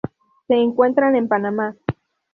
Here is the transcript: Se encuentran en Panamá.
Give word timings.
Se 0.47 0.55
encuentran 0.55 1.15
en 1.15 1.27
Panamá. 1.27 1.75